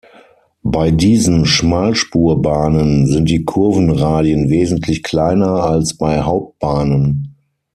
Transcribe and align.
Bei 0.63 0.89
diesen 0.89 1.45
Schmalspurbahnen 1.45 3.05
sind 3.05 3.29
die 3.29 3.45
Kurvenradien 3.45 4.49
wesentlich 4.49 5.03
kleiner 5.03 5.63
als 5.63 5.95
bei 5.95 6.23
Hauptbahnen. 6.23 7.35